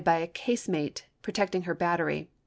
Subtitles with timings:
[0.03, 2.27] by a casemate, protecting her battery.